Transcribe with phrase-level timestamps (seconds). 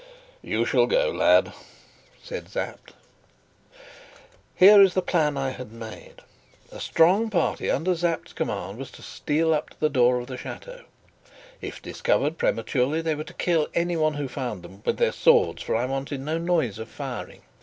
[0.41, 1.53] "You shall go, lad,"
[2.23, 2.93] said Sapt.
[4.55, 6.23] Here is the plan I had made.
[6.71, 10.37] A strong party under Sapt's command was to steal up to the door of the
[10.37, 10.85] chateau.
[11.61, 15.75] If discovered prematurely, they were to kill anyone who found them with their swords, for
[15.75, 17.43] I wanted no noise of firing.